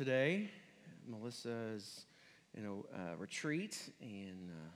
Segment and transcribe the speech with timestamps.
[0.00, 0.48] today.
[1.06, 2.06] Melissa is
[2.56, 4.70] in a uh, retreat, and uh,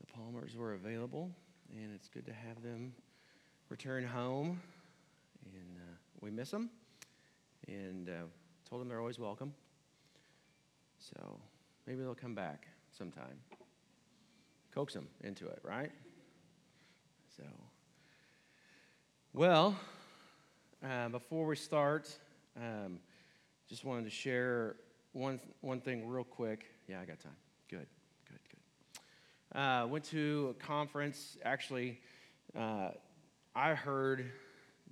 [0.00, 1.30] the Palmers were available,
[1.76, 2.94] and it's good to have them
[3.68, 4.62] return home.
[5.44, 6.70] And uh, we miss them,
[7.68, 8.12] and uh,
[8.66, 9.52] told them they're always welcome.
[10.98, 11.38] So
[11.86, 13.38] maybe they'll come back sometime.
[14.74, 15.92] Coax them into it, right?
[17.36, 17.44] So,
[19.34, 19.76] well,
[20.82, 22.10] uh, before we start,
[22.56, 23.00] um,
[23.68, 24.76] just wanted to share
[25.12, 26.66] one, one thing real quick.
[26.88, 27.32] Yeah, I got time.
[27.68, 27.86] Good,
[28.28, 28.38] good,
[29.52, 29.58] good.
[29.58, 31.36] Uh, went to a conference.
[31.44, 32.00] Actually,
[32.56, 32.90] uh,
[33.54, 34.30] I heard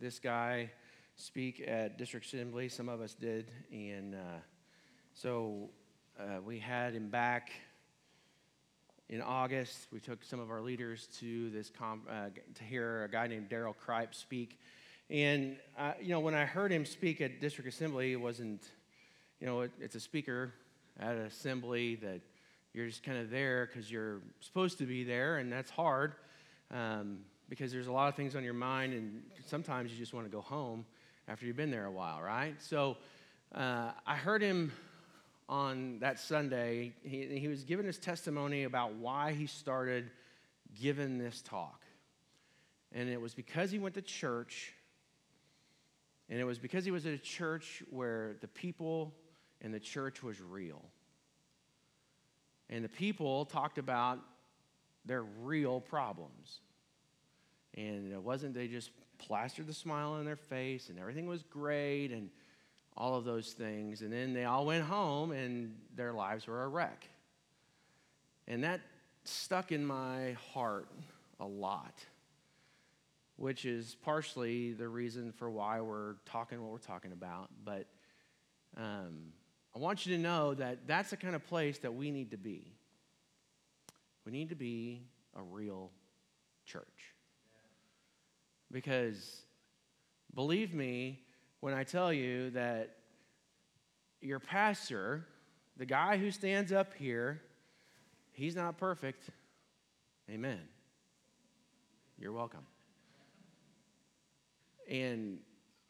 [0.00, 0.70] this guy
[1.16, 2.69] speak at district assembly.
[2.69, 3.50] Some of us did.
[3.70, 4.19] And uh,
[5.12, 5.70] so
[6.19, 7.52] uh, we had him back
[9.09, 9.86] in August.
[9.92, 13.50] We took some of our leaders to this com- uh, to hear a guy named
[13.50, 14.59] Daryl Kripe speak
[15.14, 18.64] and, uh, you know, when I heard him speak at district assembly, it wasn't,
[19.38, 20.52] you know, it, it's a speaker
[20.98, 22.20] at an assembly that
[22.72, 26.14] you're just kind of there because you're supposed to be there, and that's hard
[26.72, 30.27] um, because there's a lot of things on your mind, and sometimes you just want
[30.27, 30.84] to go home
[31.28, 32.61] after you've been there a while, right?
[32.61, 32.96] So
[33.55, 34.72] uh, I heard him
[35.48, 36.92] on that Sunday.
[37.05, 40.11] He, he was giving his testimony about why he started
[40.83, 41.83] giving this talk.
[42.91, 44.73] And it was because he went to church
[46.28, 49.14] and it was because he was at a church where the people
[49.61, 50.83] and the church was real.
[52.70, 54.20] And the people talked about
[55.05, 56.61] their real problems.
[57.75, 62.11] And it wasn't they just plastered the smile on their face and everything was great
[62.11, 62.30] and
[62.97, 64.00] all of those things.
[64.00, 67.06] And then they all went home and their lives were a wreck.
[68.48, 68.80] And that
[69.25, 70.89] stuck in my heart
[71.41, 72.05] a lot
[73.36, 77.50] which is partially the reason for why we're talking what we're talking about.
[77.64, 77.86] But
[78.77, 79.32] um,
[79.74, 82.36] I want you to know that that's the kind of place that we need to
[82.36, 82.72] be.
[84.24, 85.02] We need to be
[85.36, 85.90] a real
[86.64, 87.14] church.
[88.70, 89.42] Because
[90.34, 91.20] believe me
[91.61, 92.96] when I tell you that
[94.20, 95.27] your pastor,
[95.77, 97.42] the guy who stands up here,
[98.33, 99.28] he's not perfect.
[100.30, 100.61] Amen.
[102.18, 102.67] You're welcome.
[104.89, 105.39] And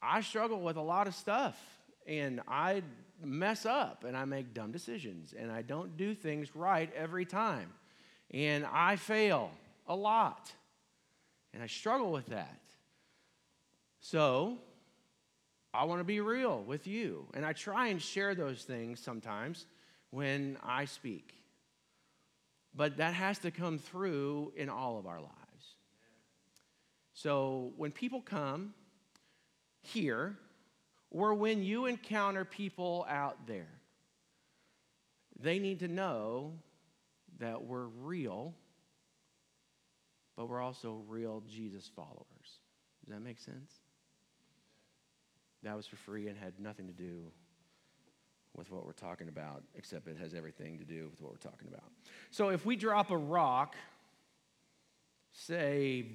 [0.03, 1.59] I struggle with a lot of stuff.
[2.07, 2.83] And I
[3.23, 7.73] mess up and I make dumb decisions and I don't do things right every time.
[8.31, 9.51] And I fail
[9.87, 10.53] a lot.
[11.53, 12.61] And I struggle with that.
[14.01, 14.59] So
[15.73, 17.27] I want to be real with you.
[17.35, 19.67] And I try and share those things sometimes
[20.11, 21.35] when I speak.
[22.75, 25.33] But that has to come through in all of our lives.
[27.15, 28.75] So when people come,
[29.85, 30.37] here
[31.11, 33.69] or when you encounter people out there,
[35.41, 36.53] they need to know
[37.39, 38.55] that we're real,
[40.37, 42.27] but we're also real Jesus followers.
[43.05, 43.73] Does that make sense?
[45.63, 47.31] That was for free and had nothing to do
[48.57, 51.69] with what we're talking about, except it has everything to do with what we're talking
[51.69, 51.91] about.
[52.31, 53.75] So if we drop a rock,
[55.33, 56.07] say,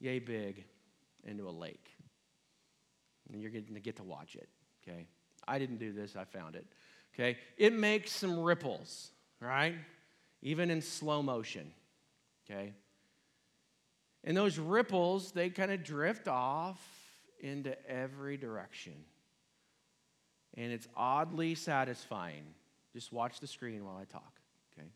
[0.00, 0.64] yay big,
[1.24, 1.88] into a lake,
[3.32, 4.48] and you're going to get to watch it,
[4.82, 5.06] okay?
[5.46, 6.66] I didn't do this, I found it,
[7.14, 7.38] okay?
[7.56, 9.74] It makes some ripples, right?
[10.42, 11.70] Even in slow motion,
[12.48, 12.72] okay?
[14.24, 16.80] And those ripples, they kind of drift off
[17.40, 18.94] into every direction.
[20.56, 22.42] And it's oddly satisfying.
[22.92, 24.40] Just watch the screen while I talk,
[24.72, 24.88] okay?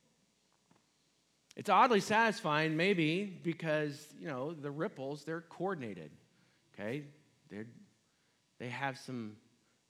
[1.56, 6.10] It's oddly satisfying, maybe because, you know, the ripples, they're coordinated,
[6.74, 7.04] okay?
[7.48, 7.66] They're
[8.62, 9.32] they have some,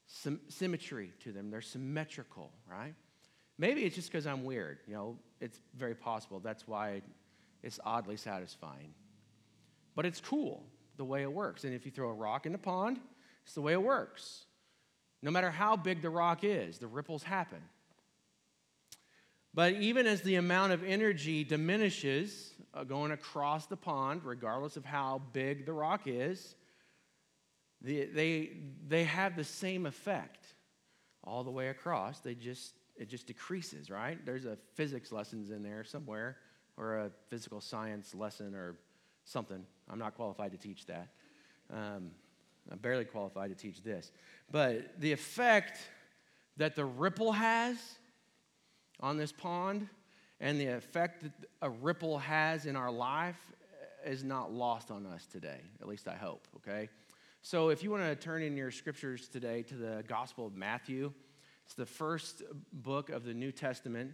[0.06, 1.50] some symmetry to them.
[1.50, 2.94] They're symmetrical, right?
[3.58, 4.78] Maybe it's just because I'm weird.
[4.86, 6.40] You know, it's very possible.
[6.40, 7.02] That's why
[7.62, 8.94] it's oddly satisfying.
[9.94, 10.64] But it's cool
[10.96, 11.64] the way it works.
[11.64, 12.98] And if you throw a rock in the pond,
[13.44, 14.46] it's the way it works.
[15.20, 17.60] No matter how big the rock is, the ripples happen.
[19.52, 24.86] But even as the amount of energy diminishes uh, going across the pond, regardless of
[24.86, 26.54] how big the rock is,
[27.82, 28.50] they,
[28.86, 30.46] they, have the same effect
[31.24, 32.20] all the way across.
[32.20, 34.24] They just, it just decreases, right?
[34.24, 36.36] There's a physics lessons in there somewhere,
[36.76, 38.76] or a physical science lesson, or
[39.24, 39.64] something.
[39.90, 41.08] I'm not qualified to teach that.
[41.72, 42.12] Um,
[42.70, 44.12] I'm barely qualified to teach this.
[44.50, 45.78] But the effect
[46.56, 47.76] that the ripple has
[49.00, 49.88] on this pond
[50.40, 51.32] and the effect that
[51.62, 53.40] a ripple has in our life
[54.04, 55.60] is not lost on us today.
[55.80, 56.88] At least I hope, okay?
[57.44, 61.12] So if you want to turn in your scriptures today to the Gospel of Matthew,
[61.64, 64.12] it's the first book of the New Testament.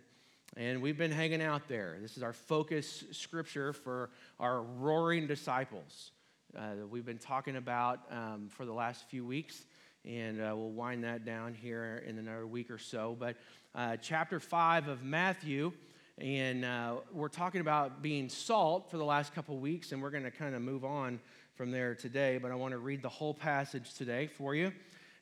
[0.56, 1.98] And we've been hanging out there.
[2.00, 4.08] This is our focus scripture for
[4.40, 6.12] our roaring disciples.
[6.56, 9.66] Uh, we've been talking about um, for the last few weeks,
[10.06, 13.14] and uh, we'll wind that down here in another week or so.
[13.20, 13.36] But
[13.74, 15.72] uh, chapter 5 of Matthew,
[16.16, 20.24] and uh, we're talking about being salt for the last couple weeks, and we're going
[20.24, 21.20] to kind of move on
[21.58, 22.38] from there today.
[22.38, 24.72] But I want to read the whole passage today for you.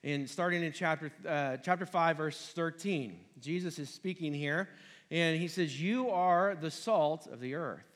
[0.05, 4.69] And starting in chapter, uh, chapter 5, verse 13, Jesus is speaking here,
[5.11, 7.87] and he says, You are the salt of the earth.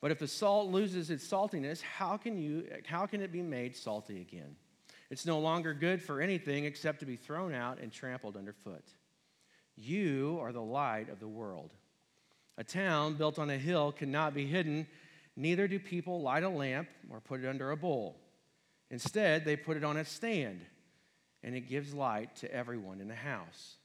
[0.00, 3.76] But if the salt loses its saltiness, how can, you, how can it be made
[3.76, 4.56] salty again?
[5.10, 8.84] It's no longer good for anything except to be thrown out and trampled underfoot.
[9.76, 11.70] You are the light of the world.
[12.56, 14.86] A town built on a hill cannot be hidden,
[15.38, 18.20] neither do people light a lamp or put it under a bowl.
[18.90, 20.60] Instead, they put it on a stand,
[21.42, 23.76] and it gives light to everyone in the house.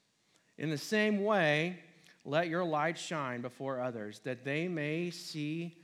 [0.57, 1.79] In the same way,
[2.25, 5.77] let your light shine before others, that they may see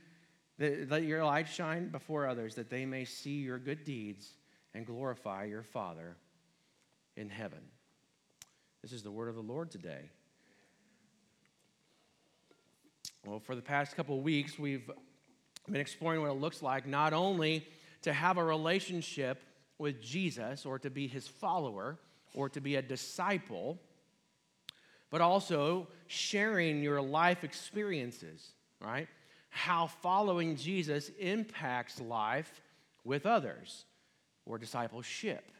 [0.60, 4.34] let your light shine before others that they may see your good deeds
[4.74, 6.16] and glorify your Father
[7.16, 7.60] in heaven.
[8.82, 10.10] This is the word of the Lord today.
[13.24, 14.90] Well, for the past couple of weeks, we've
[15.66, 17.66] been exploring what it looks like not only
[18.02, 19.42] to have a relationship
[19.78, 21.98] with Jesus or to be his follower
[22.34, 23.78] or to be a disciple,
[25.10, 29.08] but also sharing your life experiences, right?
[29.50, 32.62] how following Jesus impacts life
[33.04, 33.84] with others
[34.46, 35.50] or discipleship.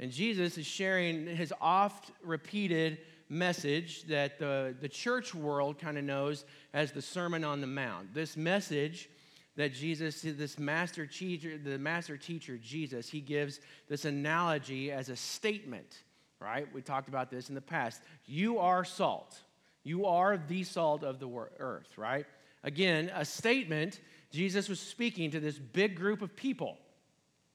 [0.00, 2.98] And Jesus is sharing his oft repeated
[3.32, 6.44] message that the, the church world kind of knows
[6.74, 8.12] as the Sermon on the Mount.
[8.12, 9.08] This message
[9.56, 15.16] that Jesus, this master teacher, the master teacher, Jesus, he gives this analogy as a
[15.16, 16.02] statement,
[16.40, 16.66] right?
[16.74, 18.02] We talked about this in the past.
[18.26, 19.38] You are salt.
[19.82, 22.26] You are the salt of the earth, right?
[22.62, 24.00] Again, a statement.
[24.30, 26.78] Jesus was speaking to this big group of people.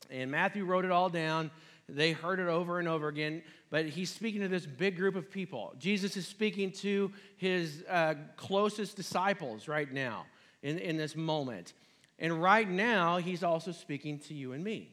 [0.09, 1.51] And Matthew wrote it all down.
[1.89, 5.31] They heard it over and over again, but he's speaking to this big group of
[5.31, 5.73] people.
[5.79, 10.25] Jesus is speaking to his uh, closest disciples right now
[10.61, 11.73] in, in this moment.
[12.19, 14.91] And right now, he's also speaking to you and me.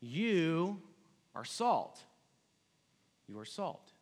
[0.00, 0.80] You
[1.34, 2.02] are salt.
[3.26, 3.92] You are salt.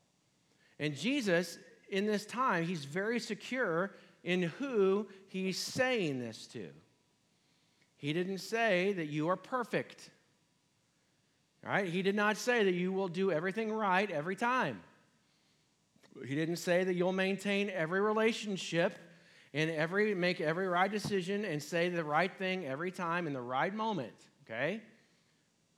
[0.81, 3.93] And Jesus, in this time, he's very secure
[4.25, 6.69] in who he's saying this to.
[7.97, 10.11] He didn't say that you are perfect.
[11.65, 11.89] Right?
[11.89, 14.81] He did not say that you will do everything right every time.
[16.27, 18.99] He didn't say that you'll maintain every relationship
[19.55, 23.41] and every make every right decision and say the right thing every time in the
[23.41, 24.13] right moment,
[24.45, 24.83] okay?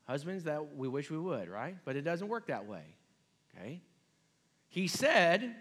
[0.06, 1.77] Husbands that we wish we would, right?
[1.85, 2.82] But it doesn't work that way.
[3.56, 3.81] Okay?
[4.69, 5.55] He said,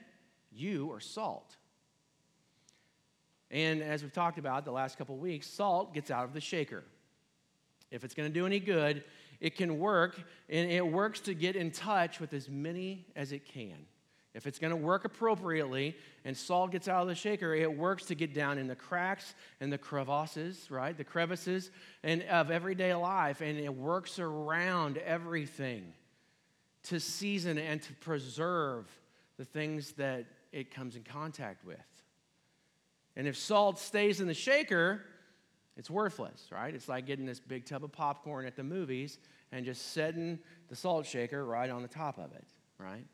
[0.51, 1.56] "You are salt."
[3.51, 6.83] And as we've talked about the last couple weeks, salt gets out of the shaker.
[7.92, 9.04] If it's going to do any good,
[9.39, 13.45] it can work, and it works to get in touch with as many as it
[13.45, 13.86] can.
[14.36, 18.06] If it's going to work appropriately and salt gets out of the shaker, it works
[18.06, 20.95] to get down in the cracks and the crevasses, right?
[20.95, 21.71] The crevices
[22.03, 25.94] and of everyday life, and it works around everything
[26.83, 28.88] to season and to preserve
[29.38, 31.78] the things that it comes in contact with.
[33.16, 35.02] And if salt stays in the shaker,
[35.75, 36.73] it's worthless, right?
[36.73, 39.18] It's like getting this big tub of popcorn at the movies
[39.51, 43.06] and just setting the salt shaker right on the top of it, right?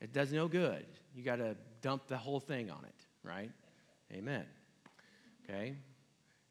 [0.00, 0.86] It does no good.
[1.14, 3.50] You got to dump the whole thing on it, right?
[4.12, 4.44] Amen.
[5.44, 5.76] Okay?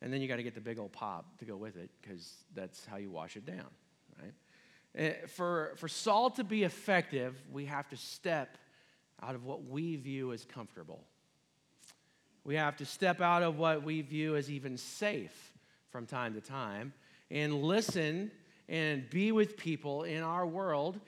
[0.01, 2.33] And then you got to get the big old pop to go with it because
[2.53, 3.69] that's how you wash it down,
[4.21, 4.33] right?
[4.95, 8.57] Eh, for, for salt to be effective, we have to step
[9.21, 11.03] out of what we view as comfortable
[12.45, 15.51] we have to step out of what we view as even safe
[15.89, 16.93] from time to time
[17.31, 18.31] and listen
[18.67, 20.99] and be with people in our world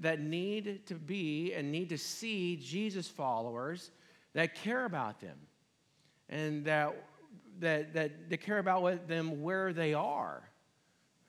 [0.00, 3.90] that need to be and need to see Jesus followers
[4.32, 5.38] that care about them
[6.28, 6.96] and that,
[7.60, 10.42] that, that, that care about them where they are,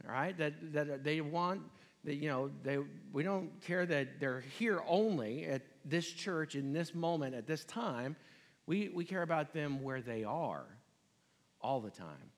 [0.08, 0.38] right?
[0.38, 1.62] That, that they want,
[2.06, 2.80] that, you know, they,
[3.12, 7.66] we don't care that they're here only at this church in this moment at this
[7.66, 8.16] time
[8.68, 10.66] we, we care about them where they are
[11.62, 12.32] all the time.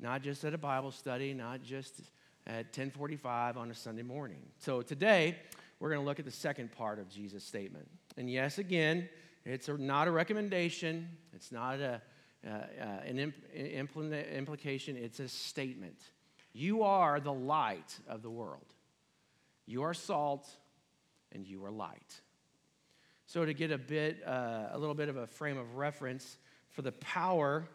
[0.00, 2.00] Not just at a Bible study, not just
[2.48, 4.40] at 1045 on a Sunday morning.
[4.58, 5.36] So today,
[5.78, 7.86] we're going to look at the second part of Jesus' statement.
[8.16, 9.08] And yes, again,
[9.44, 11.08] it's not a recommendation.
[11.34, 12.00] It's not a,
[12.46, 14.96] uh, uh, an imp, impl- implication.
[14.96, 15.98] It's a statement.
[16.54, 18.74] You are the light of the world.
[19.66, 20.48] You are salt
[21.32, 22.20] and you are light.
[23.26, 26.38] So, to get a bit, uh, a little bit of a frame of reference
[26.70, 27.68] for the power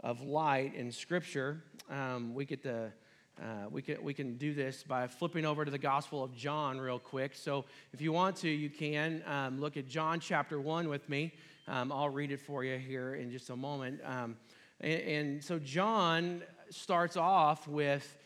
[0.00, 2.92] of light in Scripture, um, we get the
[3.40, 6.80] uh, we, can, we can do this by flipping over to the Gospel of John
[6.80, 7.34] real quick.
[7.34, 11.32] So, if you want to, you can um, look at John chapter 1 with me.
[11.68, 14.00] Um, I'll read it for you here in just a moment.
[14.04, 14.36] Um,
[14.80, 18.16] and, and, so, John starts off with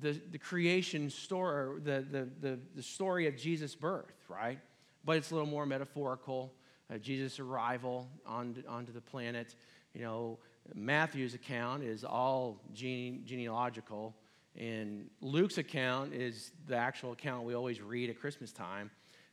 [0.00, 4.58] the, the creation story, the, the, the, the story of Jesus' birth, right?
[5.04, 6.52] But it's a little more metaphorical.
[6.92, 9.54] Uh, Jesus' arrival on, onto the planet.
[9.94, 10.38] You know,
[10.74, 14.14] Matthew's account is all gene, genealogical,
[14.58, 18.90] and Luke's account is the actual account we always read at Christmas time.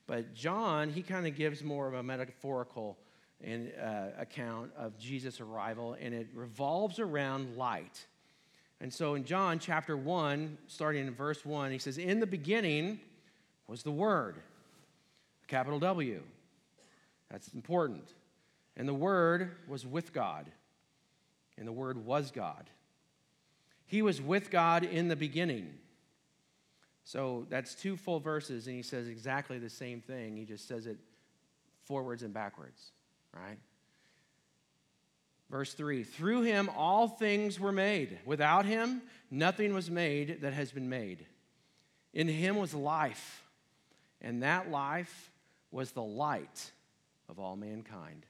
[0.07, 2.97] But John, he kind of gives more of a metaphorical
[3.45, 8.05] uh, account of Jesus' arrival, and it revolves around light.
[8.81, 12.99] And so in John chapter 1, starting in verse 1, he says, In the beginning
[13.67, 14.37] was the Word,
[15.47, 16.23] capital W.
[17.29, 18.13] That's important.
[18.77, 20.45] And the Word was with God,
[21.57, 22.69] and the Word was God.
[23.89, 25.73] He was with God in the beginning.
[27.03, 30.37] So that's two full verses, and he says exactly the same thing.
[30.37, 30.99] He just says it
[31.85, 32.91] forwards and backwards,
[33.33, 33.57] right?
[35.49, 38.19] Verse 3 Through him all things were made.
[38.25, 41.25] Without him, nothing was made that has been made.
[42.13, 43.43] In him was life,
[44.21, 45.31] and that life
[45.71, 46.71] was the light
[47.27, 48.27] of all mankind.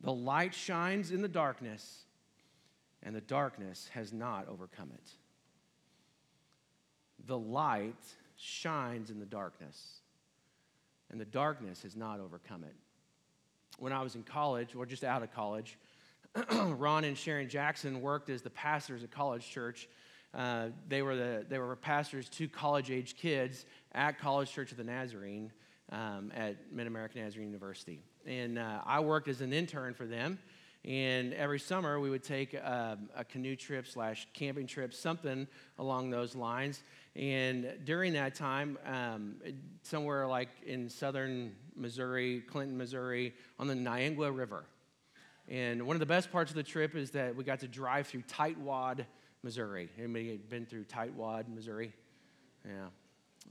[0.00, 2.05] The light shines in the darkness
[3.06, 5.10] and the darkness has not overcome it.
[7.26, 7.94] The light
[8.36, 10.00] shines in the darkness,
[11.10, 12.74] and the darkness has not overcome it.
[13.78, 15.78] When I was in college, or just out of college,
[16.52, 19.88] Ron and Sharon Jackson worked as the pastors at College Church.
[20.34, 24.78] Uh, they, were the, they were pastors to college age kids at College Church of
[24.78, 25.52] the Nazarene
[25.92, 28.02] um, at Mid American Nazarene University.
[28.26, 30.40] And uh, I worked as an intern for them.
[30.84, 35.48] And every summer, we would take a, um, a canoe trip slash camping trip, something
[35.78, 36.82] along those lines.
[37.16, 39.36] And during that time, um,
[39.82, 44.64] somewhere like in southern Missouri, Clinton, Missouri, on the Niangua River.
[45.48, 48.06] And one of the best parts of the trip is that we got to drive
[48.06, 49.06] through Tightwad,
[49.42, 49.88] Missouri.
[49.98, 51.92] Anybody been through Tightwad, Missouri?
[52.64, 52.88] Yeah.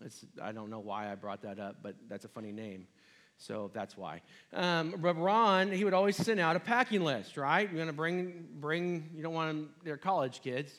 [0.03, 2.87] It's, I don't know why I brought that up, but that's a funny name.
[3.37, 4.21] So that's why.
[4.53, 7.67] Um, but Ron, he would always send out a packing list, right?
[7.67, 10.71] You're going to bring, bring, you don't want them, they're college kids.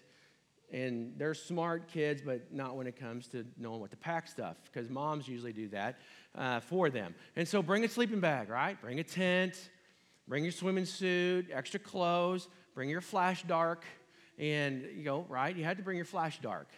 [0.73, 4.57] And they're smart kids, but not when it comes to knowing what to pack stuff,
[4.65, 5.97] because moms usually do that
[6.35, 7.15] uh, for them.
[7.37, 8.81] And so bring a sleeping bag, right?
[8.81, 9.71] Bring a tent,
[10.27, 13.85] bring your swimming suit, extra clothes, bring your flash dark.
[14.39, 15.55] And you go, right?
[15.55, 16.69] You had to bring your flash dark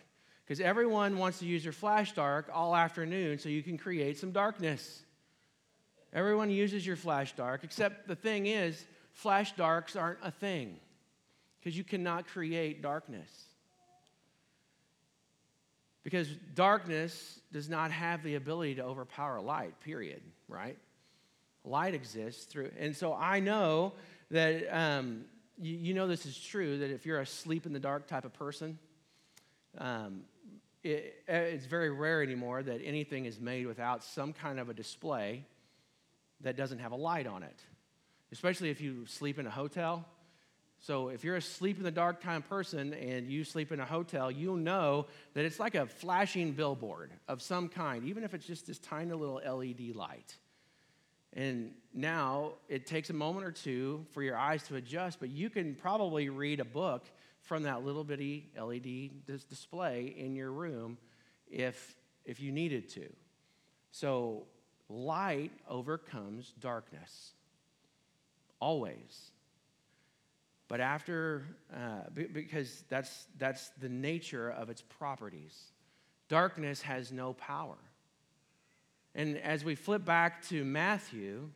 [0.45, 4.33] because everyone wants to use your flash dark all afternoon so you can create some
[4.33, 5.03] darkness.
[6.13, 10.79] Everyone uses your flash dark, except the thing is, flash darks aren't a thing
[11.59, 13.29] because you cannot create darkness.
[16.03, 20.79] Because darkness does not have the ability to overpower light, period, right?
[21.65, 23.93] Light exists through, and so I know
[24.31, 25.27] that um,
[25.59, 28.25] you, you, know this is true that if you're a sleep in the dark type
[28.25, 28.79] of person,
[29.77, 30.23] um,
[30.83, 35.45] it, it's very rare anymore that anything is made without some kind of a display
[36.43, 37.61] that doesn't have a light on it,
[38.33, 40.05] especially if you sleep in a hotel.
[40.81, 43.85] So if you're a sleep in the dark of person and you sleep in a
[43.85, 48.47] hotel, you'll know that it's like a flashing billboard of some kind, even if it's
[48.47, 50.37] just this tiny little LED light.
[51.33, 55.51] And now it takes a moment or two for your eyes to adjust, but you
[55.51, 57.05] can probably read a book
[57.43, 60.97] from that little bitty LED display in your room
[61.51, 63.09] if, if you needed to.
[63.91, 64.47] So
[64.89, 67.33] light overcomes darkness.
[68.61, 69.31] Always.
[70.69, 75.73] But after, uh, because that's, that's the nature of its properties,
[76.29, 77.77] darkness has no power.
[79.15, 81.49] And as we flip back to Matthew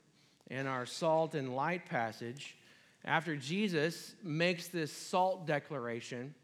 [0.51, 2.57] in our salt and light passage,
[3.05, 6.35] after Jesus makes this salt declaration,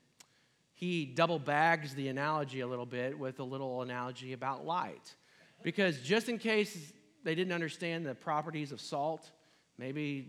[0.75, 5.15] he double bags the analogy a little bit with a little analogy about light.
[5.63, 6.93] Because just in case
[7.25, 9.31] they didn't understand the properties of salt,
[9.77, 10.29] maybe,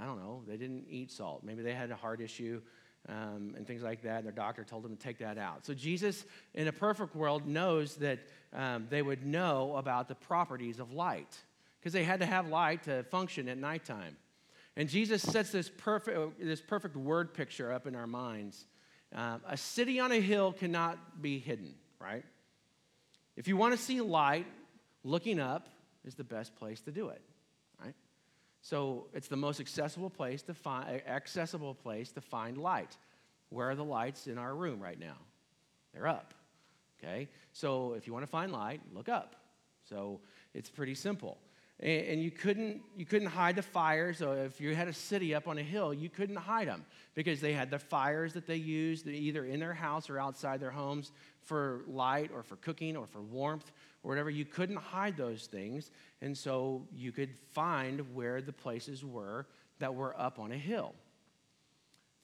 [0.00, 1.42] I don't know, they didn't eat salt.
[1.44, 2.60] Maybe they had a heart issue
[3.08, 4.18] um, and things like that.
[4.18, 5.66] And their doctor told them to take that out.
[5.66, 8.20] So Jesus, in a perfect world, knows that
[8.52, 11.36] um, they would know about the properties of light
[11.78, 14.16] because they had to have light to function at nighttime.
[14.76, 18.66] And Jesus sets this perfect, this perfect word picture up in our minds.
[19.14, 22.24] Um, a city on a hill cannot be hidden, right?
[23.36, 24.46] If you want to see light,
[25.04, 25.68] looking up
[26.04, 27.20] is the best place to do it,
[27.82, 27.94] right?
[28.62, 32.96] So it's the most accessible place to find accessible place to find light.
[33.48, 35.16] Where are the lights in our room right now?
[35.92, 36.34] They're up.
[37.02, 37.28] Okay?
[37.52, 39.36] So if you want to find light, look up.
[39.88, 40.20] So
[40.54, 41.38] it's pretty simple.
[41.80, 44.18] And, and you couldn't you couldn't hide the fires.
[44.18, 47.40] So if you had a city up on a hill, you couldn't hide them because
[47.40, 51.12] they had the fires that they used either in their house or outside their homes
[51.42, 54.30] for light or for cooking or for warmth or whatever.
[54.30, 55.90] You couldn't hide those things.
[56.22, 59.46] And so you could find where the places were
[59.78, 60.94] that were up on a hill.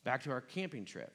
[0.05, 1.13] Back to our camping trip.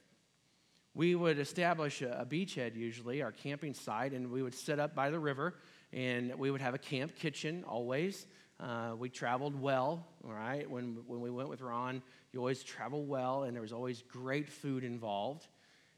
[0.94, 5.10] We would establish a, beachhead, usually, our camping site, and we would set up by
[5.10, 5.56] the river,
[5.94, 8.26] and we would have a camp kitchen always.
[8.60, 10.70] Uh, we traveled well, all right?
[10.70, 12.04] When, when we went with Ron,
[12.34, 15.48] you always travel well, and there was always great food involved.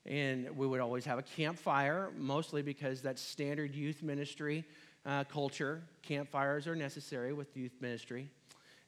[0.06, 4.66] And we would always have a campfire, mostly because that's standard youth ministry
[5.06, 5.82] uh, culture.
[6.02, 8.30] Campfires are necessary with youth ministry.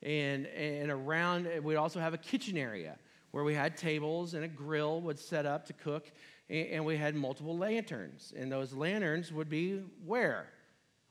[0.03, 2.97] And, and around, we'd also have a kitchen area
[3.31, 6.11] where we had tables and a grill would set up to cook,
[6.49, 8.33] and we had multiple lanterns.
[8.37, 10.47] And those lanterns would be where?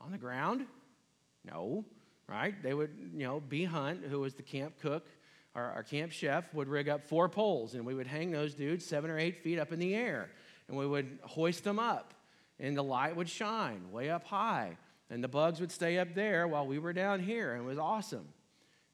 [0.00, 0.66] On the ground?
[1.44, 1.84] No,
[2.28, 2.54] right?
[2.62, 5.06] They would, you know, B Hunt, who was the camp cook,
[5.54, 8.84] our, our camp chef, would rig up four poles, and we would hang those dudes
[8.84, 10.30] seven or eight feet up in the air,
[10.68, 12.14] and we would hoist them up,
[12.58, 14.76] and the light would shine way up high,
[15.10, 17.78] and the bugs would stay up there while we were down here, and it was
[17.78, 18.28] awesome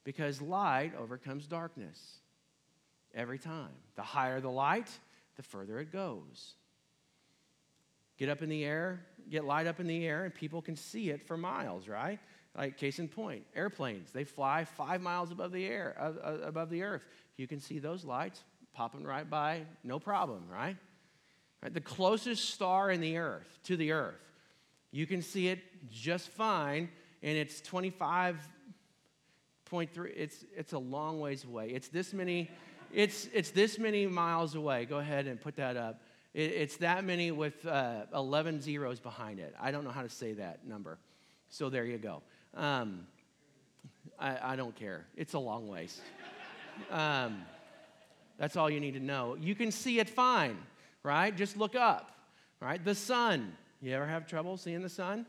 [0.05, 2.19] because light overcomes darkness
[3.15, 3.73] every time.
[3.97, 4.91] The higher the light,
[5.37, 6.55] the further it goes.
[8.19, 9.01] Get up in the air,
[9.31, 12.19] get light up in the air, and people can see it for miles, right?
[12.57, 16.83] Like case in point, airplanes, they fly five miles above the air, uh, above the
[16.83, 17.03] earth.
[17.37, 18.43] You can see those lights
[18.73, 20.77] popping right by, no problem, right?
[21.63, 21.73] right?
[21.73, 24.21] The closest star in the earth to the earth,
[24.91, 26.89] you can see it just fine,
[27.23, 30.13] and it's 25.3.
[30.17, 31.71] It's, it's a long ways away.
[31.71, 32.51] It's this many
[32.93, 34.85] it's, it's this many miles away.
[34.85, 36.03] Go ahead and put that up.
[36.35, 39.55] It, it's that many with uh, 11 zeros behind it.
[39.61, 40.99] I don't know how to say that number.
[41.49, 42.23] So there you go.
[42.55, 43.07] Um,
[44.19, 45.07] I, I, don't care.
[45.17, 46.01] It's a long ways.
[46.91, 47.43] Um,
[48.39, 49.37] that's all you need to know.
[49.39, 50.57] You can see it fine,
[51.03, 51.35] right?
[51.37, 52.11] Just look up,
[52.61, 52.83] right?
[52.85, 53.53] The sun.
[53.83, 55.27] You ever have trouble seeing the sun?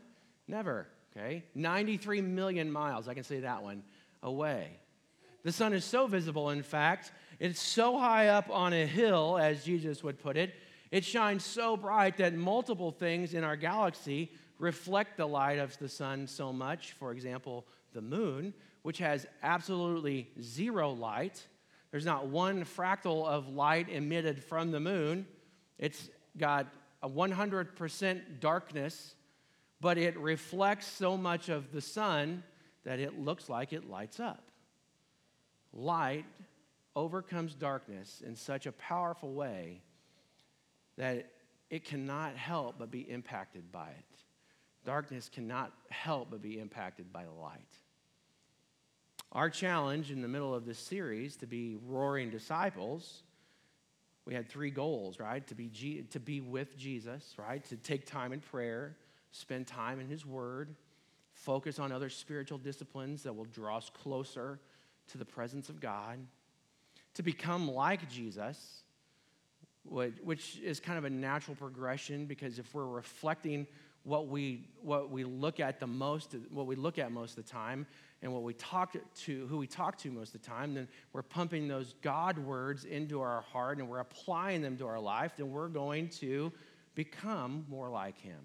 [0.48, 1.44] Never, okay?
[1.54, 3.82] 93 million miles, I can say that one,
[4.22, 4.78] away.
[5.42, 9.64] The sun is so visible, in fact, it's so high up on a hill, as
[9.64, 10.54] Jesus would put it.
[10.90, 14.30] It shines so bright that multiple things in our galaxy
[14.62, 16.92] reflect the light of the sun so much.
[16.92, 21.44] For example, the moon, which has absolutely zero light.
[21.90, 25.26] There's not one fractal of light emitted from the moon.
[25.78, 26.68] It's got
[27.02, 29.16] a 100% darkness,
[29.80, 32.44] but it reflects so much of the sun
[32.84, 34.44] that it looks like it lights up.
[35.72, 36.24] Light
[36.94, 39.80] overcomes darkness in such a powerful way
[40.96, 41.32] that
[41.68, 44.04] it cannot help but be impacted by it.
[44.84, 47.60] Darkness cannot help but be impacted by the light.
[49.32, 53.22] Our challenge in the middle of this series to be roaring disciples,
[54.26, 55.46] we had three goals, right?
[55.46, 57.64] To be, G- to be with Jesus, right?
[57.64, 58.96] To take time in prayer,
[59.30, 60.74] spend time in His Word,
[61.32, 64.60] focus on other spiritual disciplines that will draw us closer
[65.08, 66.18] to the presence of God
[67.14, 68.82] to become like Jesus,
[69.84, 73.66] which is kind of a natural progression because if we're reflecting
[74.04, 77.50] what we, what we look at the most, what we look at most of the
[77.50, 77.86] time,
[78.22, 81.22] and what we talk to, who we talk to most of the time, then we're
[81.22, 85.50] pumping those God words into our heart and we're applying them to our life, then
[85.50, 86.52] we're going to
[86.94, 88.38] become more like Him.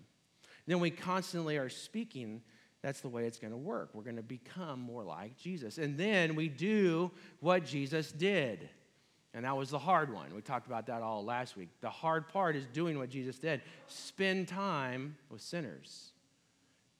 [0.65, 2.41] Then we constantly are speaking
[2.84, 3.89] that's the way it's going to work.
[3.93, 5.78] We're going to become more like Jesus.
[5.78, 8.70] And then we do what Jesus did.
[9.38, 10.34] And that was the hard one.
[10.34, 11.69] We talked about that all last week.
[11.82, 16.10] The hard part is doing what Jesus did spend time with sinners.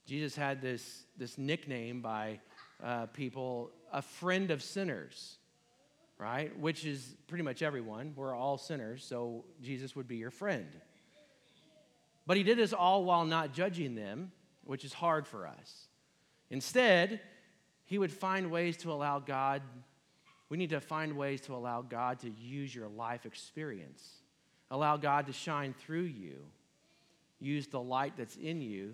[0.06, 2.40] Jesus had this, this nickname by
[2.84, 5.38] uh, people, a friend of sinners,
[6.20, 6.56] right?
[6.60, 8.14] Which is pretty much everyone.
[8.16, 10.68] We're all sinners, so Jesus would be your friend.
[12.28, 14.32] But he did this all while not judging them
[14.64, 15.88] which is hard for us.
[16.52, 17.20] Instead,
[17.86, 19.64] he would find ways to allow God,
[20.50, 24.04] we need to find ways to allow God to use your life experience,
[24.72, 26.38] allow God to shine through you,
[27.40, 28.94] use the light that's in you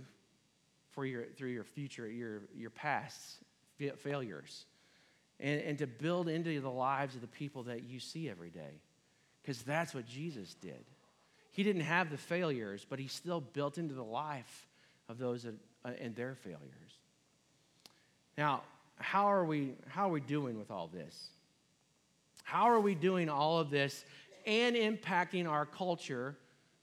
[0.92, 3.20] for your, through your future, your, your past
[3.98, 4.66] failures,
[5.40, 8.82] and, and to build into the lives of the people that you see every day.
[9.42, 10.86] Because that's what Jesus did.
[11.52, 14.68] He didn't have the failures, but he still built into the life
[15.10, 15.54] of those that,
[15.86, 16.98] uh, and their failures.
[18.38, 18.64] Now,
[18.98, 21.30] how are we how are we doing with all this?
[22.44, 24.06] How are we doing all of this
[24.46, 26.38] and impacting our culture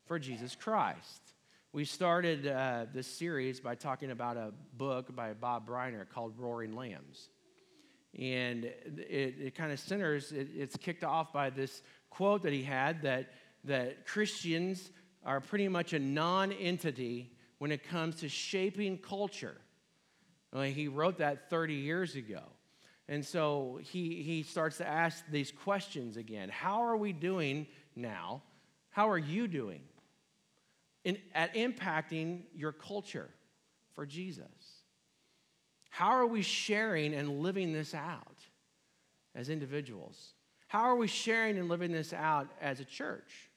[0.06, 1.20] for Jesus Christ?
[1.72, 6.74] We started uh, this series by talking about a book by Bob Briner called Roaring
[6.74, 7.28] Lambs.
[8.18, 12.64] And it, it kind of centers, it, it's kicked off by this quote that he
[12.64, 13.30] had that,
[13.64, 14.90] that Christians
[15.24, 19.58] are pretty much a non entity when it comes to shaping culture.
[20.52, 22.42] Well, he wrote that 30 years ago.
[23.10, 28.42] And so he, he starts to ask these questions again How are we doing now?
[28.90, 29.82] How are you doing
[31.04, 33.28] in, at impacting your culture
[33.94, 34.46] for Jesus?
[35.90, 38.38] How are we sharing and living this out
[39.34, 40.34] as individuals?
[40.68, 43.50] How are we sharing and living this out as a church?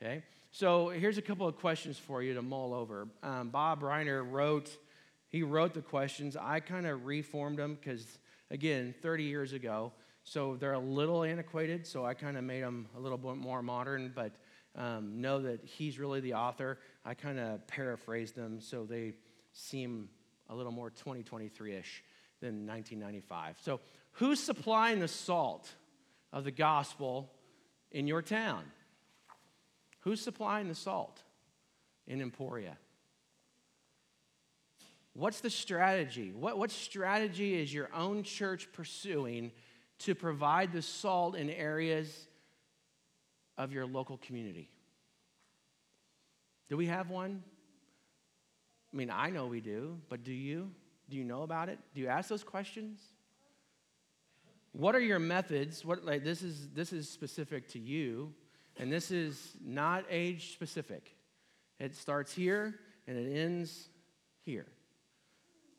[0.00, 0.22] Okay,
[0.52, 3.08] so here's a couple of questions for you to mull over.
[3.24, 4.70] Um, Bob Briner wrote,
[5.26, 6.36] he wrote the questions.
[6.36, 8.18] I kind of reformed them because,
[8.52, 9.92] again, 30 years ago,
[10.24, 11.86] so they're a little antiquated.
[11.86, 14.32] So I kind of made them a little bit more modern, but
[14.76, 16.78] um, know that he's really the author.
[17.04, 19.14] I kind of paraphrased them so they
[19.52, 20.08] seem
[20.48, 22.04] a little more 2023 ish
[22.40, 23.56] than 1995.
[23.62, 23.80] So,
[24.12, 25.70] who's supplying the salt
[26.32, 27.32] of the gospel
[27.90, 28.64] in your town?
[30.00, 31.22] Who's supplying the salt
[32.06, 32.76] in Emporia?
[35.14, 36.32] What's the strategy?
[36.32, 39.52] What, what strategy is your own church pursuing
[40.00, 42.28] to provide the salt in areas
[43.58, 44.70] of your local community?
[46.68, 47.42] Do we have one?
[48.92, 50.70] I mean, I know we do, but do you?
[51.10, 51.78] Do you know about it?
[51.94, 53.00] Do you ask those questions?
[54.72, 55.84] What are your methods?
[55.84, 58.32] What like this is this is specific to you,
[58.78, 61.14] and this is not age specific.
[61.78, 62.74] It starts here
[63.06, 63.90] and it ends
[64.40, 64.66] here.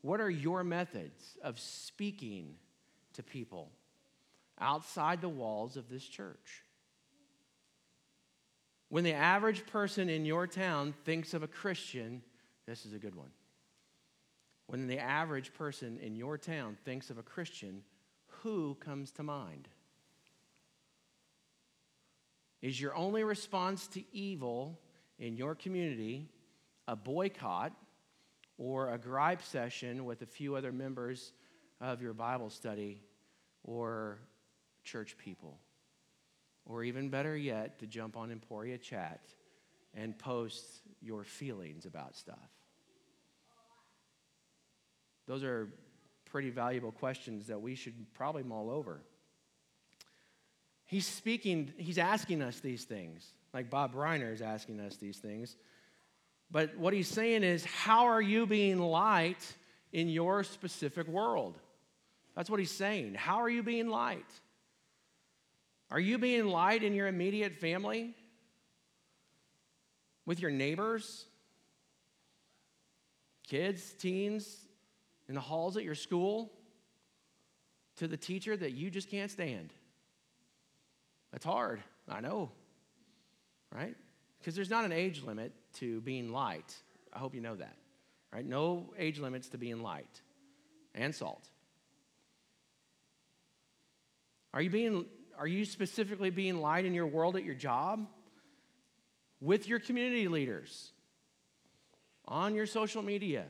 [0.04, 2.56] What are your methods of speaking
[3.14, 3.70] to people
[4.60, 6.62] outside the walls of this church?
[8.90, 12.20] When the average person in your town thinks of a Christian,
[12.66, 13.30] this is a good one.
[14.66, 17.82] When the average person in your town thinks of a Christian,
[18.26, 19.68] who comes to mind?
[22.60, 24.78] Is your only response to evil
[25.18, 26.28] in your community
[26.86, 27.72] a boycott
[28.58, 31.32] or a gripe session with a few other members
[31.80, 33.02] of your Bible study
[33.62, 34.18] or
[34.84, 35.58] church people?
[36.66, 39.20] Or even better yet, to jump on Emporia Chat
[39.92, 40.64] and post
[41.02, 42.50] your feelings about stuff?
[45.26, 45.68] Those are
[46.24, 49.02] pretty valuable questions that we should probably mull over.
[50.86, 55.56] He's speaking, he's asking us these things, like Bob Briner is asking us these things.
[56.50, 59.44] But what he's saying is, how are you being light
[59.92, 61.58] in your specific world?
[62.36, 63.14] That's what he's saying.
[63.14, 64.26] How are you being light?
[65.90, 68.14] Are you being light in your immediate family?
[70.26, 71.26] With your neighbors?
[73.46, 74.56] Kids, teens,
[75.28, 76.52] in the halls at your school?
[77.96, 79.72] To the teacher that you just can't stand?
[81.30, 81.80] That's hard.
[82.08, 82.50] I know.
[83.72, 83.96] Right?
[84.38, 86.74] Because there's not an age limit to being light.
[87.12, 87.76] I hope you know that.
[88.32, 88.44] Right?
[88.44, 90.20] No age limits to being light
[90.94, 91.48] and salt.
[94.52, 95.06] Are you being
[95.38, 98.06] are you specifically being light in your world at your job?
[99.40, 100.92] With your community leaders?
[102.26, 103.46] On your social media?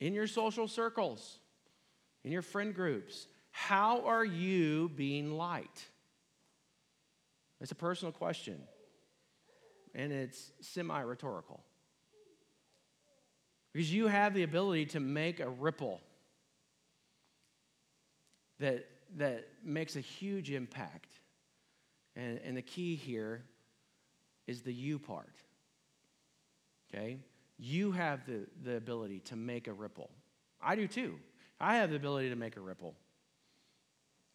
[0.00, 1.38] In your social circles?
[2.24, 3.28] In your friend groups?
[3.50, 5.86] How are you being light?
[7.60, 8.60] It's a personal question,
[9.98, 11.60] and it's semi rhetorical.
[13.74, 16.00] Because you have the ability to make a ripple
[18.58, 21.12] that that makes a huge impact.
[22.16, 23.44] And, and the key here
[24.46, 25.34] is the you part.
[26.92, 27.18] Okay?
[27.58, 30.10] You have the, the ability to make a ripple.
[30.60, 31.16] I do too.
[31.60, 32.94] I have the ability to make a ripple.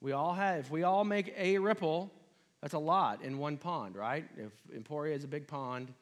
[0.01, 2.11] We all have, if we all make a ripple,
[2.63, 4.23] that's a lot in one pond, right?
[4.37, 5.93] If Emporia is a big pond,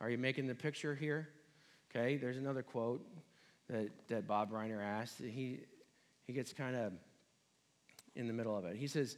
[0.00, 1.30] are you making the picture here?
[1.90, 3.04] Okay, there's another quote
[3.68, 5.18] that, that Bob Briner asked.
[5.18, 5.62] He,
[6.28, 6.92] he gets kind of
[8.14, 8.76] in the middle of it.
[8.76, 9.16] He says,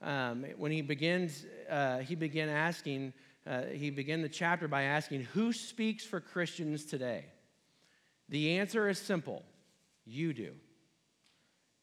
[0.00, 3.12] um, when he begins, uh, he began asking,
[3.46, 7.26] uh, he began the chapter by asking, Who speaks for Christians today?
[8.30, 9.44] The answer is simple
[10.06, 10.52] you do.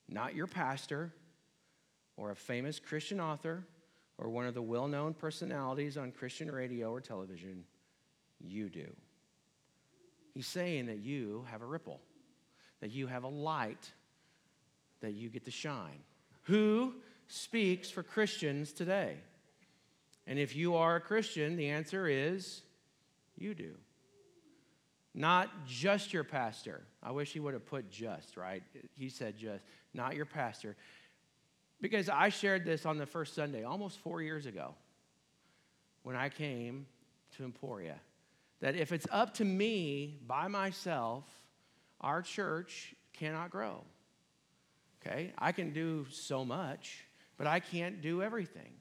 [0.09, 1.13] Not your pastor
[2.15, 3.63] or a famous Christian author
[4.17, 7.63] or one of the well known personalities on Christian radio or television.
[8.39, 8.87] You do.
[10.33, 11.99] He's saying that you have a ripple,
[12.81, 13.91] that you have a light
[15.01, 15.99] that you get to shine.
[16.43, 16.93] Who
[17.27, 19.15] speaks for Christians today?
[20.27, 22.61] And if you are a Christian, the answer is
[23.37, 23.73] you do.
[25.13, 26.83] Not just your pastor.
[27.01, 28.61] I wish he would have put just, right?
[28.97, 30.75] He said just, not your pastor.
[31.79, 34.73] Because I shared this on the first Sunday almost four years ago
[36.03, 36.87] when I came
[37.37, 37.99] to Emporia.
[38.61, 41.25] That if it's up to me by myself,
[42.01, 43.83] our church cannot grow.
[45.01, 45.33] Okay?
[45.37, 47.05] I can do so much,
[47.37, 48.73] but I can't do everything.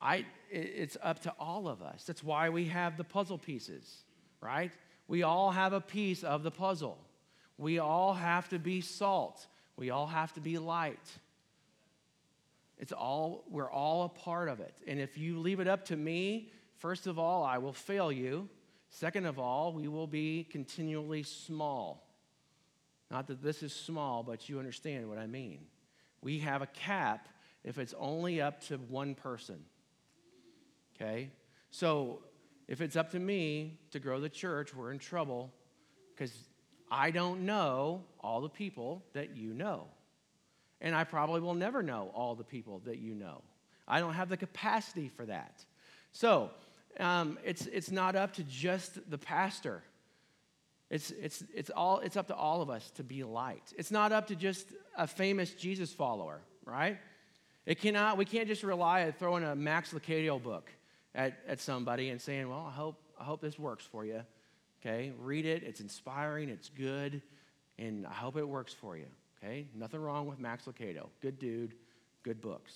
[0.00, 2.04] I, it's up to all of us.
[2.04, 4.04] That's why we have the puzzle pieces,
[4.40, 4.72] right?
[5.08, 6.98] We all have a piece of the puzzle.
[7.58, 9.46] We all have to be salt.
[9.76, 11.18] We all have to be light.
[12.80, 14.74] It's all, we're all a part of it.
[14.86, 18.48] And if you leave it up to me, first of all, I will fail you.
[18.88, 22.08] Second of all, we will be continually small.
[23.10, 25.60] Not that this is small, but you understand what I mean.
[26.22, 27.28] We have a cap
[27.64, 29.62] if it's only up to one person.
[30.96, 31.30] Okay?
[31.70, 32.20] So
[32.66, 35.52] if it's up to me to grow the church, we're in trouble
[36.14, 36.32] because
[36.90, 39.88] I don't know all the people that you know.
[40.80, 43.42] And I probably will never know all the people that you know.
[43.86, 45.64] I don't have the capacity for that.
[46.12, 46.50] So
[46.98, 49.82] um, it's, it's not up to just the pastor.
[50.88, 53.72] It's, it's, it's, all, it's up to all of us to be light.
[53.76, 54.66] It's not up to just
[54.96, 56.98] a famous Jesus follower, right?
[57.66, 60.70] It cannot, we can't just rely on throwing a Max Lucado book
[61.14, 64.22] at, at somebody and saying, well, I hope, I hope this works for you.
[64.80, 65.62] Okay, read it.
[65.62, 66.48] It's inspiring.
[66.48, 67.22] It's good.
[67.78, 69.06] And I hope it works for you.
[69.42, 71.08] Okay, nothing wrong with Max Lucado.
[71.22, 71.74] Good dude,
[72.22, 72.72] good books.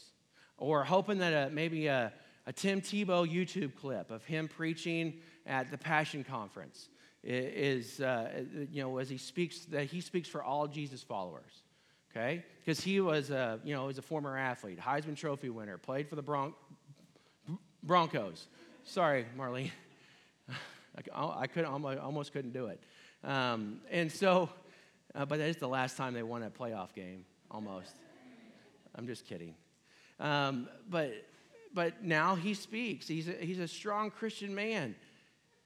[0.56, 2.12] Or hoping that a, maybe a,
[2.46, 6.88] a Tim Tebow YouTube clip of him preaching at the Passion Conference
[7.22, 11.62] is, uh, you know, as he speaks, that he speaks for all Jesus followers.
[12.10, 16.08] Okay, because he was, a, you know, was a former athlete, Heisman Trophy winner, played
[16.08, 16.54] for the Bron-
[17.82, 18.46] Broncos.
[18.84, 19.72] Sorry, Marlene.
[21.12, 22.80] I, could almost couldn't do it.
[23.24, 24.48] Um, and so,
[25.14, 27.96] uh, but that is the last time they won a playoff game, almost.
[28.94, 29.54] I'm just kidding.
[30.20, 31.12] Um, but,
[31.72, 33.06] but now he speaks.
[33.06, 34.94] He's a, he's a strong Christian man.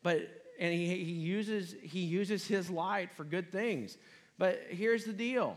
[0.03, 3.99] But, and he, he, uses, he uses his light for good things.
[4.39, 5.57] But here's the deal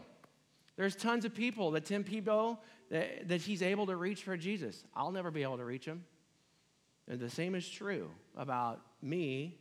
[0.78, 2.58] there's tons of people that Tim Tebow,
[2.90, 4.84] that, that he's able to reach for Jesus.
[4.96, 6.04] I'll never be able to reach him.
[7.08, 9.58] And the same is true about me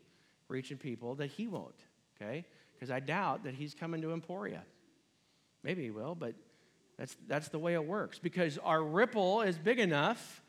[0.48, 1.74] reaching people that he won't,
[2.16, 2.44] okay?
[2.80, 4.62] Because I doubt that he's coming to Emporia.
[5.62, 6.34] Maybe he will, but
[6.96, 8.18] that's, that's the way it works.
[8.18, 10.42] Because our ripple is big enough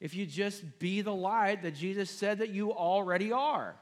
[0.00, 3.76] if you just be the light that Jesus said that you already are.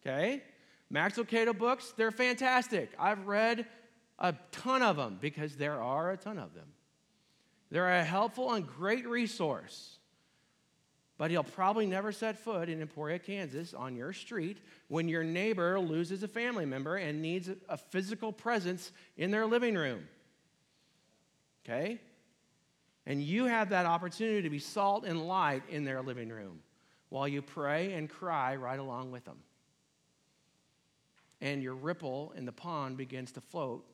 [0.00, 0.42] Okay?
[0.88, 2.90] Max Lucado books, they're fantastic.
[2.98, 3.66] I've read
[4.18, 6.68] a ton of them because there are a ton of them.
[7.70, 9.98] They're a helpful and great resource
[11.22, 14.58] but he'll probably never set foot in Emporia, Kansas on your street
[14.88, 19.76] when your neighbor loses a family member and needs a physical presence in their living
[19.76, 20.02] room.
[21.64, 22.00] Okay?
[23.06, 26.58] And you have that opportunity to be salt and light in their living room
[27.08, 29.38] while you pray and cry right along with them.
[31.40, 33.86] And your ripple in the pond begins to float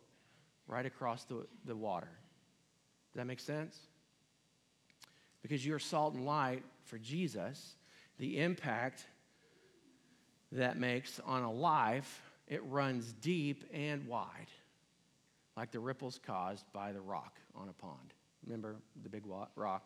[0.66, 2.08] right across the, the water.
[3.12, 3.78] Does that make sense?
[5.42, 7.76] Because you're salt and light for Jesus,
[8.18, 9.04] the impact
[10.52, 14.48] that makes on a life, it runs deep and wide,
[15.56, 18.14] like the ripples caused by the rock on a pond.
[18.44, 19.84] Remember the big rock?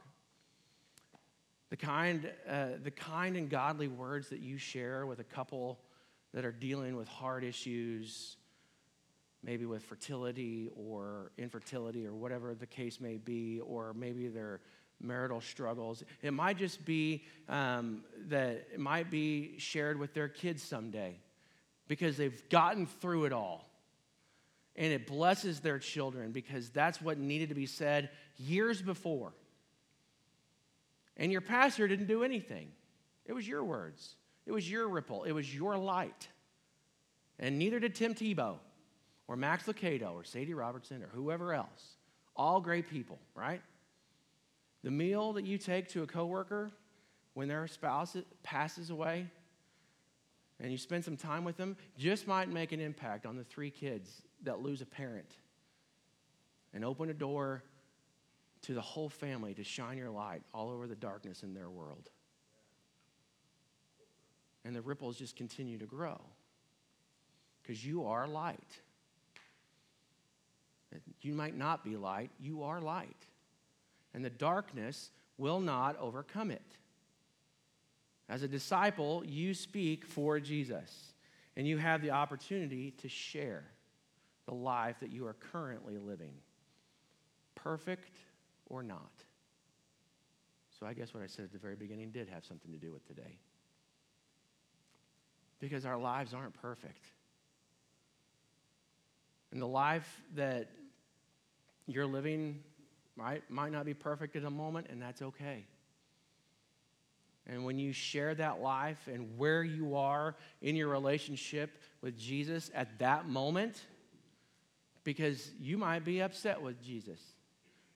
[1.70, 5.80] The kind, uh, the kind and godly words that you share with a couple
[6.32, 8.36] that are dealing with hard issues,
[9.42, 14.60] maybe with fertility or infertility or whatever the case may be, or maybe they're
[15.02, 16.02] marital struggles.
[16.22, 21.18] It might just be um, that it might be shared with their kids someday
[21.88, 23.68] because they've gotten through it all.
[24.76, 29.34] And it blesses their children because that's what needed to be said years before.
[31.16, 32.68] And your pastor didn't do anything.
[33.26, 36.28] It was your words, it was your ripple, it was your light.
[37.38, 38.56] And neither did Tim Tebow
[39.28, 41.96] or Max Lucado or Sadie Robertson or whoever else.
[42.36, 43.62] All great people, right?
[44.82, 46.70] The meal that you take to a coworker
[47.34, 49.26] when their spouse passes away
[50.60, 53.70] and you spend some time with them just might make an impact on the three
[53.70, 55.36] kids that lose a parent
[56.74, 57.62] and open a door
[58.62, 62.10] to the whole family to shine your light all over the darkness in their world.
[64.64, 66.20] And the ripples just continue to grow
[67.60, 68.80] because you are light.
[71.20, 73.26] You might not be light, you are light.
[74.14, 76.76] And the darkness will not overcome it.
[78.28, 81.14] As a disciple, you speak for Jesus,
[81.56, 83.64] and you have the opportunity to share
[84.46, 86.34] the life that you are currently living,
[87.54, 88.16] perfect
[88.66, 89.12] or not.
[90.78, 92.90] So I guess what I said at the very beginning did have something to do
[92.90, 93.38] with today.
[95.60, 97.06] Because our lives aren't perfect.
[99.52, 100.70] And the life that
[101.86, 102.60] you're living
[103.16, 105.66] right, might not be perfect at the moment, and that's okay.
[107.46, 112.70] And when you share that life and where you are in your relationship with Jesus
[112.74, 113.84] at that moment,
[115.04, 117.20] because you might be upset with Jesus.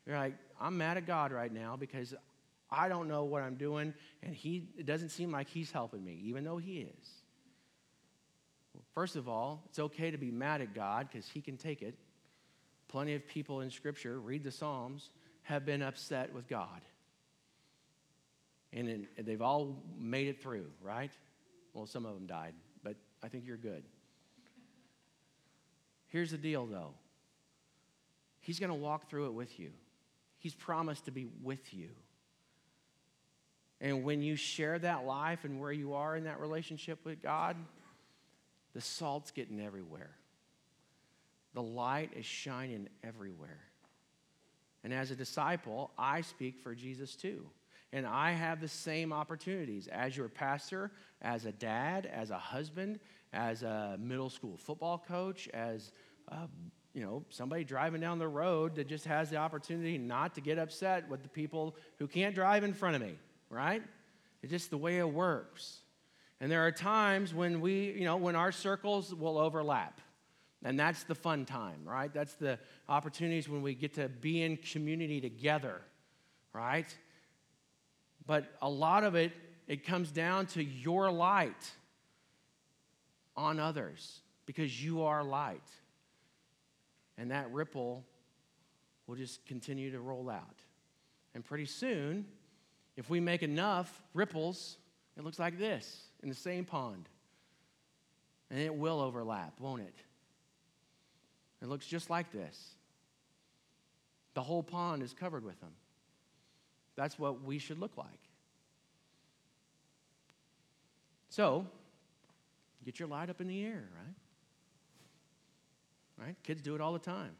[0.05, 2.15] You're like, I'm mad at God right now because
[2.71, 6.21] I don't know what I'm doing, and he, it doesn't seem like He's helping me,
[6.25, 7.09] even though He is.
[8.93, 11.95] First of all, it's okay to be mad at God because He can take it.
[12.89, 15.11] Plenty of people in Scripture, read the Psalms,
[15.43, 16.81] have been upset with God.
[18.73, 21.13] And in, they've all made it through, right?
[21.73, 23.85] Well, some of them died, but I think you're good.
[26.09, 26.95] Here's the deal, though
[28.41, 29.71] He's going to walk through it with you,
[30.39, 31.91] He's promised to be with you.
[33.81, 37.57] And when you share that life and where you are in that relationship with God,
[38.73, 40.16] the salt's getting everywhere.
[41.57, 43.63] The light is shining everywhere.
[44.85, 47.47] And as a disciple, I speak for Jesus too.
[47.95, 50.93] And I have the same opportunities as your pastor,
[51.23, 53.01] as a dad, as a husband,
[53.33, 55.93] as a middle school football coach, as
[56.31, 56.47] uh,
[56.93, 60.59] you know somebody driving down the road that just has the opportunity not to get
[60.59, 63.15] upset with the people who can't drive in front of me,
[63.49, 63.83] right?
[64.43, 65.79] It's just the way it works.
[66.39, 70.03] And there are times when we, you know, when our circles will overlap.
[70.65, 72.13] And that's the fun time, right?
[72.13, 75.83] That's the opportunities when we get to be in community together,
[76.53, 76.93] right?
[78.27, 79.33] But a lot of it,
[79.69, 81.71] it comes down to your light
[83.37, 85.69] on others because you are light.
[87.19, 88.05] And that ripple
[89.07, 90.61] will just continue to roll out.
[91.35, 92.27] And pretty soon,
[92.97, 94.79] if we make enough ripples,
[95.17, 97.09] it looks like this in the same pond.
[98.51, 99.95] And it will overlap, won't it?
[101.63, 102.75] It looks just like this.
[104.35, 105.73] The whole pond is covered with them.
[106.97, 108.07] That's what we should look like.
[111.29, 111.67] So,
[112.85, 114.15] get your light up in the air, right?
[116.27, 116.37] Right?
[116.43, 117.33] Kids do it all the time.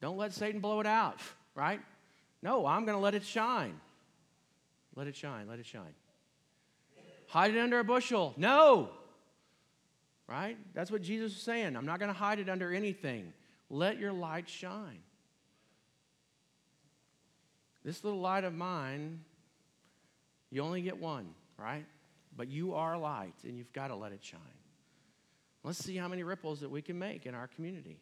[0.00, 1.20] Don't let Satan blow it out,
[1.54, 1.80] right?
[2.42, 3.78] No, I'm going to let it shine.
[4.96, 5.94] Let it shine, let it shine.
[7.28, 8.34] Hide it under a bushel.
[8.36, 8.90] No.
[10.30, 10.56] Right?
[10.74, 11.76] That's what Jesus is saying.
[11.76, 13.32] I'm not going to hide it under anything.
[13.68, 15.00] Let your light shine.
[17.84, 19.20] This little light of mine,
[20.50, 21.84] you only get one, right?
[22.36, 24.40] But you are light and you've got to let it shine.
[25.64, 27.98] Let's see how many ripples that we can make in our community.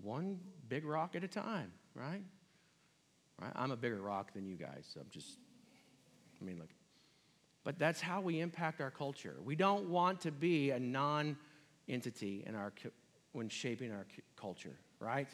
[0.00, 2.22] One big rock at a time, right?
[3.40, 3.52] Right?
[3.56, 5.38] I'm a bigger rock than you guys, so I'm just,
[6.40, 6.70] I mean, look.
[7.68, 9.36] But that's how we impact our culture.
[9.44, 11.36] We don't want to be a non
[11.86, 12.72] entity in our,
[13.32, 14.06] when shaping our
[14.40, 15.28] culture, right?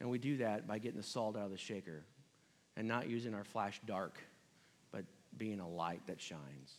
[0.00, 2.06] And we do that by getting the salt out of the shaker
[2.78, 4.20] and not using our flash dark,
[4.90, 5.04] but
[5.36, 6.78] being a light that shines.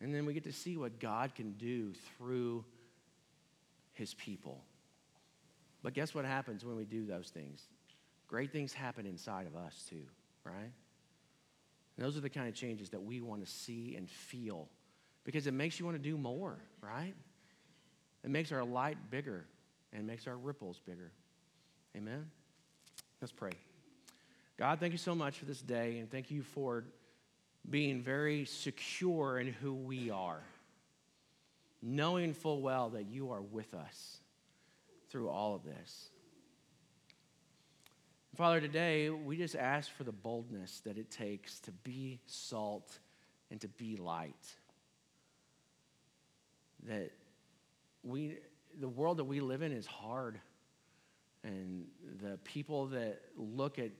[0.00, 2.64] And then we get to see what God can do through
[3.92, 4.60] his people.
[5.84, 7.62] But guess what happens when we do those things?
[8.26, 10.02] Great things happen inside of us too,
[10.42, 10.72] right?
[12.00, 14.70] And those are the kind of changes that we want to see and feel
[15.22, 17.12] because it makes you want to do more, right?
[18.24, 19.44] It makes our light bigger
[19.92, 21.12] and makes our ripples bigger.
[21.94, 22.30] Amen?
[23.20, 23.52] Let's pray.
[24.56, 26.84] God, thank you so much for this day and thank you for
[27.68, 30.40] being very secure in who we are,
[31.82, 34.20] knowing full well that you are with us
[35.10, 36.08] through all of this.
[38.36, 42.98] Father, today we just ask for the boldness that it takes to be salt
[43.50, 44.54] and to be light.
[46.86, 47.10] That
[48.04, 48.38] we,
[48.78, 50.40] the world that we live in is hard.
[51.42, 51.86] And
[52.22, 53.90] the people that look at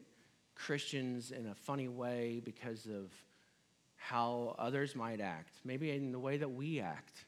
[0.54, 3.12] Christians in a funny way because of
[3.96, 7.24] how others might act, maybe in the way that we act,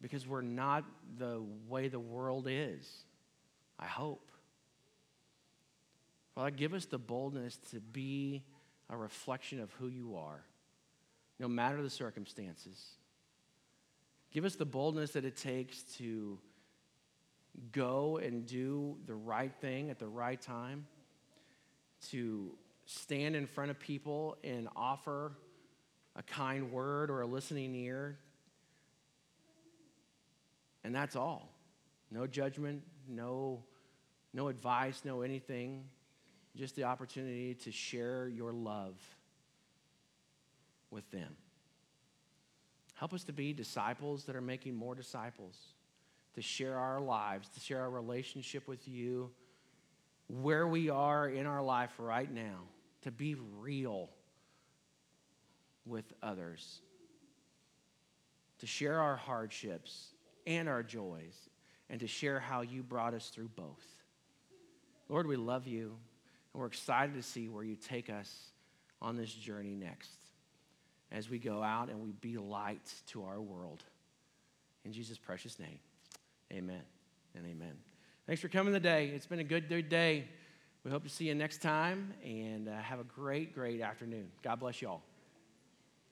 [0.00, 0.84] because we're not
[1.16, 3.04] the way the world is.
[3.78, 4.27] I hope.
[6.38, 8.44] Father, give us the boldness to be
[8.88, 10.44] a reflection of who you are,
[11.40, 12.80] no matter the circumstances.
[14.30, 16.38] Give us the boldness that it takes to
[17.72, 20.86] go and do the right thing at the right time,
[22.10, 22.52] to
[22.86, 25.32] stand in front of people and offer
[26.14, 28.16] a kind word or a listening ear.
[30.84, 31.52] And that's all.
[32.12, 33.64] No judgment, no,
[34.32, 35.86] no advice, no anything.
[36.58, 38.96] Just the opportunity to share your love
[40.90, 41.36] with them.
[42.94, 45.56] Help us to be disciples that are making more disciples,
[46.34, 49.30] to share our lives, to share our relationship with you,
[50.26, 52.58] where we are in our life right now,
[53.02, 54.10] to be real
[55.86, 56.80] with others,
[58.58, 60.08] to share our hardships
[60.44, 61.36] and our joys,
[61.88, 63.86] and to share how you brought us through both.
[65.08, 65.96] Lord, we love you,
[66.52, 68.50] and we're excited to see where you take us
[69.00, 70.10] on this journey next
[71.10, 73.82] as we go out and we be light to our world.
[74.84, 75.78] In Jesus' precious name,
[76.52, 76.82] amen
[77.34, 77.76] and amen.
[78.26, 79.08] Thanks for coming today.
[79.14, 80.28] It's been a good, good day.
[80.84, 84.28] We hope to see you next time and uh, have a great, great afternoon.
[84.42, 85.02] God bless you all.